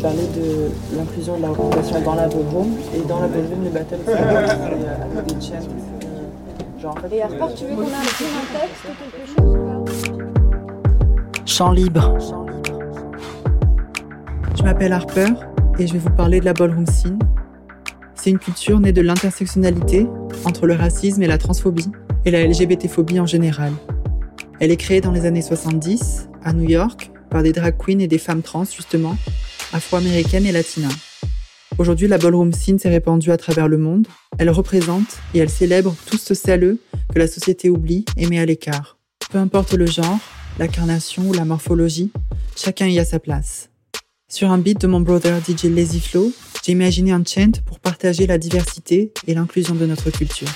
parler 0.00 0.26
de 0.34 0.96
l'inclusion 0.96 1.36
de 1.36 1.42
la 1.42 1.48
représentation 1.50 2.00
dans 2.00 2.14
la 2.14 2.28
ballroom. 2.28 2.76
Et 2.94 3.00
dans 3.06 3.20
la 3.20 3.28
ballroom, 3.28 3.64
les 3.64 3.70
battles, 3.70 3.96
c'est 4.04 4.12
avec 4.12 5.26
des 5.26 5.46
champs. 5.46 5.68
Genre, 6.80 6.96
en 6.96 7.00
fait, 7.08 7.16
Et 7.16 7.22
Harper, 7.22 7.54
tu 7.56 7.64
veux 7.64 7.74
qu'on 7.74 7.82
imprime 7.82 8.28
un 8.36 8.58
texte 8.58 8.84
ou 8.84 8.92
quelque 8.98 9.26
chose 9.26 9.56
Chant 11.46 11.72
libre. 11.72 12.16
Je 14.56 14.62
m'appelle 14.62 14.92
Harper 14.92 15.26
et 15.78 15.86
je 15.86 15.92
vais 15.92 15.98
vous 15.98 16.10
parler 16.10 16.40
de 16.40 16.44
la 16.44 16.54
ballroom 16.54 16.86
scene. 16.86 17.18
C'est 18.14 18.30
une 18.30 18.38
culture 18.38 18.80
née 18.80 18.92
de 18.92 19.00
l'intersectionnalité 19.00 20.06
entre 20.44 20.66
le 20.66 20.74
racisme 20.74 21.22
et 21.22 21.26
la 21.26 21.38
transphobie 21.38 21.90
et 22.24 22.30
la 22.30 22.46
LGBT-phobie 22.46 23.20
en 23.20 23.26
général. 23.26 23.72
Elle 24.58 24.70
est 24.70 24.76
créée 24.76 25.00
dans 25.00 25.12
les 25.12 25.24
années 25.26 25.42
70 25.42 26.28
à 26.44 26.52
New 26.52 26.68
York 26.68 27.10
par 27.30 27.42
des 27.42 27.52
drag 27.52 27.76
queens 27.78 27.98
et 28.00 28.08
des 28.08 28.18
femmes 28.18 28.42
trans 28.42 28.64
justement, 28.64 29.16
afro-américaines 29.72 30.46
et 30.46 30.52
latinas. 30.52 30.94
Aujourd'hui, 31.78 32.08
la 32.08 32.18
ballroom 32.18 32.52
scene 32.52 32.78
s'est 32.78 32.90
répandue 32.90 33.30
à 33.30 33.36
travers 33.36 33.68
le 33.68 33.78
monde. 33.78 34.06
Elle 34.38 34.50
représente 34.50 35.18
et 35.34 35.38
elle 35.38 35.48
célèbre 35.48 35.94
tout 36.06 36.18
ce 36.18 36.34
celleux 36.34 36.78
que 37.12 37.18
la 37.18 37.26
société 37.26 37.70
oublie 37.70 38.04
et 38.16 38.26
met 38.26 38.38
à 38.38 38.46
l'écart. 38.46 38.98
Peu 39.30 39.38
importe 39.38 39.72
le 39.72 39.86
genre, 39.86 40.18
l'incarnation 40.58 41.28
ou 41.28 41.32
la 41.32 41.44
morphologie, 41.44 42.10
chacun 42.56 42.86
y 42.86 42.98
a 42.98 43.04
sa 43.04 43.18
place. 43.18 43.70
Sur 44.28 44.50
un 44.50 44.58
beat 44.58 44.80
de 44.80 44.86
mon 44.86 45.00
brother 45.00 45.40
DJ 45.40 45.64
Lazy 45.64 46.00
Flow, 46.00 46.32
j'ai 46.64 46.72
imaginé 46.72 47.12
un 47.12 47.24
chant 47.24 47.52
pour 47.64 47.80
partager 47.80 48.26
la 48.26 48.38
diversité 48.38 49.12
et 49.26 49.34
l'inclusion 49.34 49.74
de 49.74 49.86
notre 49.86 50.10
culture. 50.10 50.48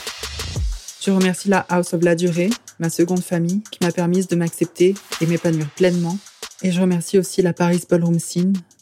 Je 1.00 1.10
remercie 1.10 1.48
la 1.48 1.60
House 1.68 1.92
of 1.92 2.02
la 2.02 2.14
Durée, 2.14 2.50
ma 2.78 2.90
seconde 2.90 3.22
famille, 3.22 3.62
qui 3.70 3.78
m'a 3.82 3.92
permis 3.92 4.26
de 4.26 4.36
m'accepter 4.36 4.94
et 5.20 5.26
m'épanouir 5.26 5.68
pleinement. 5.70 6.18
Et 6.62 6.70
je 6.70 6.80
remercie 6.80 7.18
aussi 7.18 7.42
la 7.42 7.52
Paris 7.52 7.82
Ballroom 7.88 8.18
Scene 8.18 8.54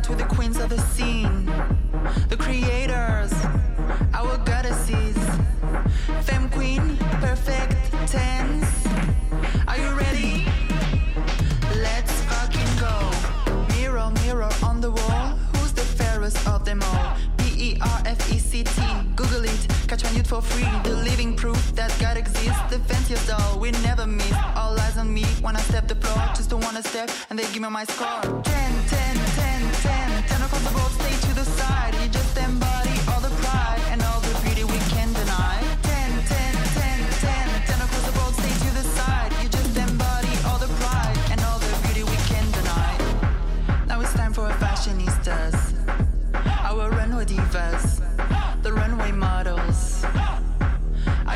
Let's 0.00 0.08
start 0.08 0.30
the 0.30 0.34
queens 0.34 0.56
of 0.58 0.70
the 0.70 0.78
scene, 0.78 1.44
the 2.30 2.36
creators, 2.38 3.34
our 4.14 4.38
goddesses. 4.46 5.14
Femme 6.22 6.48
queen, 6.48 6.96
perfect 7.20 7.76
tense. 8.08 8.86
Are 9.68 9.76
you 9.76 9.90
ready? 9.90 10.46
Let's 11.82 12.12
fucking 12.22 12.78
go. 12.80 13.10
Mirror, 13.76 14.10
mirror 14.24 14.48
on 14.64 14.80
the 14.80 14.90
wall. 14.90 15.36
Who's 15.52 15.74
the 15.74 15.82
fairest 15.82 16.48
of 16.48 16.64
them 16.64 16.80
all? 16.82 17.16
P 17.36 17.72
E 17.72 17.78
R 17.82 18.02
F 18.06 18.32
E 18.32 18.38
C 18.38 18.64
T. 18.64 18.82
Catch 19.90 20.04
my 20.04 20.10
youth 20.10 20.28
for 20.28 20.40
free. 20.40 20.62
The 20.84 20.94
living 21.02 21.34
proof 21.34 21.74
that 21.74 21.92
God 21.98 22.16
exists. 22.16 22.62
The 22.70 22.78
fanciest 22.78 23.26
doll 23.26 23.58
we 23.58 23.72
never 23.82 24.06
miss. 24.06 24.32
All 24.54 24.78
eyes 24.78 24.96
on 24.96 25.12
me 25.12 25.24
when 25.42 25.56
I 25.56 25.60
step 25.62 25.88
the 25.88 25.96
floor. 25.96 26.24
Just 26.28 26.48
don't 26.48 26.62
wanna 26.62 26.80
step 26.80 27.10
and 27.28 27.36
they 27.36 27.42
give 27.52 27.60
me 27.60 27.70
my 27.70 27.82
score. 27.82 28.22
10, 28.22 28.42
10, 28.44 28.44
10, 28.44 29.72
10. 29.82 30.22
10 30.28 30.42
across 30.42 30.62
the 30.62 30.70
board, 30.78 30.92
stay 30.92 31.26
to 31.26 31.34
the 31.34 31.44
side. 31.44 31.92
You 32.00 32.08
just 32.08 32.38
embody 32.38 32.70
all 32.70 32.79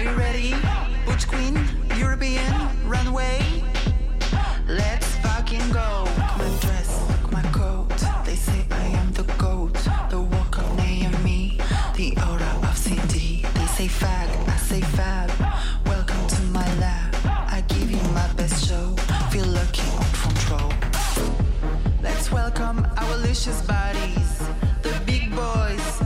you 0.04 0.10
ready? 0.10 0.54
Butch 1.06 1.26
Queen, 1.26 1.58
European, 1.96 2.52
runway. 2.86 3.40
Let's 4.68 5.16
fucking 5.24 5.72
go. 5.72 6.04
My 6.36 6.50
dress, 6.60 6.90
my 7.32 7.42
coat. 7.52 7.88
They 8.26 8.34
say 8.34 8.66
I 8.70 8.84
am 9.00 9.12
the 9.12 9.22
goat, 9.38 9.72
the 10.10 10.20
walk 10.20 10.58
of 10.58 10.76
Naomi, 10.76 11.58
the 11.96 12.14
aura 12.28 12.52
of 12.68 12.76
CD. 12.76 13.46
They 13.54 13.66
say 13.66 13.88
fag, 13.88 14.28
I 14.46 14.56
say 14.58 14.82
fab. 14.82 15.30
Welcome 15.86 16.26
to 16.26 16.42
my 16.58 16.68
lab. 16.80 17.14
I 17.24 17.64
give 17.68 17.90
you 17.90 18.02
my 18.12 18.30
best 18.34 18.68
show. 18.68 18.94
Feel 19.30 19.46
lucky 19.46 19.88
on 20.02 20.10
control. 20.26 20.72
Let's 22.02 22.30
welcome 22.30 22.86
our 22.98 23.16
luscious 23.18 23.62
bodies, 23.62 24.38
the 24.82 25.00
big 25.06 25.34
boys, 25.34 26.02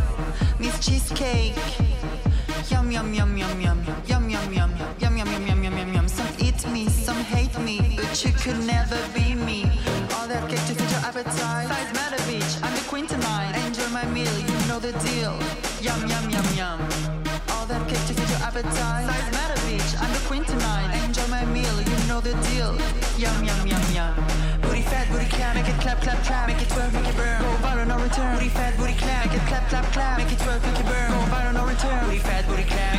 Miss 0.61 0.79
Cheesecake. 0.87 1.88
Yum 2.71 2.91
yum 2.91 3.15
yum 3.15 3.37
yum 3.37 3.61
yum 3.61 3.83
yum 4.06 4.29
yum 4.29 4.53
yum 4.53 4.53
yum 4.53 5.17
yum 5.17 5.17
yum 5.17 5.47
yum 5.47 5.62
yum 5.65 5.79
yum 5.79 5.95
yum. 5.95 6.09
Some 6.09 6.29
eat 6.39 6.67
me, 6.69 6.89
some 6.89 7.17
hate 7.17 7.59
me, 7.61 7.97
but 7.97 8.25
you 8.25 8.33
could 8.33 8.59
never 8.67 8.99
be 9.15 9.34
me. 9.34 9.65
All 10.17 10.29
that 10.29 10.49
cake 10.51 10.65
to 10.67 10.75
fit 10.75 10.91
your 10.91 11.01
appetite. 11.01 11.69
Size 11.69 11.93
matter, 11.95 12.21
bitch. 12.29 12.62
I'm 12.62 12.75
the 12.75 12.84
queen 12.89 13.06
tonight. 13.06 13.56
Enjoy 13.67 13.89
my 13.89 14.05
meal, 14.06 14.33
you 14.39 14.56
know 14.69 14.79
the 14.79 14.93
deal. 15.05 15.34
Yum 15.81 16.01
yum 16.09 16.31
yum 16.31 16.49
yum. 16.56 16.79
All 17.53 17.67
that 17.67 17.83
cake 17.89 18.05
to 18.09 18.15
fit 18.15 18.29
your 18.29 18.43
appetite. 18.47 19.06
Size 19.09 19.31
matter, 19.33 19.61
bitch. 19.65 20.03
I'm 20.03 20.12
the 20.12 20.23
queen 20.29 20.45
tonight. 20.45 20.93
Enjoy 21.05 21.27
my 21.29 21.45
meal, 21.47 21.77
you 21.81 21.97
know 22.06 22.21
the 22.21 22.35
deal. 22.53 22.77
Yum 23.17 23.45
yum 23.45 23.67
yum 23.67 23.85
yum. 23.97 24.15
Booty 24.61 24.83
fat, 24.83 25.09
booty 25.11 25.27
clap, 25.27 25.55
make 25.55 25.69
it 25.69 25.81
clap, 25.81 26.00
clap, 26.03 26.23
clap, 26.25 26.47
make 26.49 26.61
it 26.61 26.69
twerk, 26.69 26.93
make 26.93 27.09
it 27.09 27.17
burn. 27.17 27.41
Go 27.41 27.49
viral, 27.65 27.87
no 27.89 27.97
return. 27.99 28.35
Booty 28.37 28.50
fat, 28.50 28.77
booty 28.77 28.95
clap, 28.95 29.25
make 29.25 29.41
it 29.41 29.47
clap, 29.49 29.69
clap, 29.71 29.85
clap, 29.93 30.19
make 30.19 30.31
it 30.31 30.39
twerk, 30.39 30.62
make 30.62 30.79
it 30.79 30.87
burn 30.87 31.08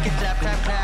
it, 0.09 0.19
tap, 0.19 0.37
tap, 0.39 0.63
tap. 0.63 0.78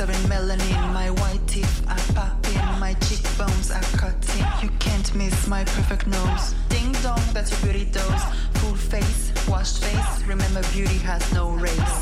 Serving 0.00 0.30
melanin. 0.30 0.94
My 0.94 1.10
white 1.10 1.46
teeth 1.46 1.84
are 1.86 2.14
popping, 2.14 2.80
my 2.80 2.94
cheekbones 3.04 3.70
are 3.70 3.88
cutting. 4.00 4.46
You 4.62 4.70
can't 4.78 5.14
miss 5.14 5.46
my 5.46 5.62
perfect 5.62 6.06
nose. 6.06 6.54
Ding 6.70 6.92
dong, 7.02 7.20
that's 7.34 7.50
your 7.50 7.60
beauty 7.60 7.84
dose. 7.84 8.24
Full 8.60 8.76
face, 8.76 9.30
washed 9.46 9.84
face. 9.84 10.22
Remember, 10.26 10.62
beauty 10.72 10.96
has 11.10 11.22
no 11.34 11.50
race. 11.50 11.96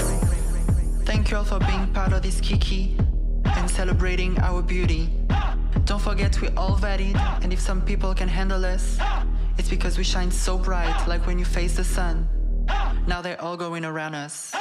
Thank 1.07 1.33
you 1.33 1.39
all 1.39 1.45
for 1.45 1.59
being 1.59 1.93
part 1.93 2.13
of 2.13 2.23
this 2.23 2.41
kiki 2.41 2.97
and 3.57 3.69
celebrating 3.69 4.39
our 4.39 4.63
beauty. 4.63 5.11
Don't 5.85 6.01
forget 6.01 6.41
we're 6.41 6.57
all 6.57 6.77
valid, 6.77 7.17
and 7.43 7.53
if 7.53 7.59
some 7.59 7.81
people 7.81 8.15
can 8.15 8.29
handle 8.29 8.65
us, 8.65 8.97
it's 9.59 9.69
because 9.69 9.99
we 9.99 10.05
shine 10.05 10.31
so 10.31 10.57
bright, 10.57 10.97
like 11.09 11.27
when 11.27 11.37
you 11.37 11.45
face 11.45 11.75
the 11.75 11.83
sun. 11.83 12.29
Now 13.09 13.23
they're 13.23 13.41
all 13.41 13.57
going 13.57 13.85
around 13.85 14.15
us. 14.15 14.55